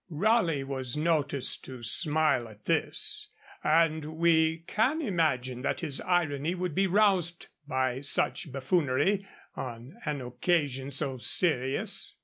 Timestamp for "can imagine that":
4.65-5.81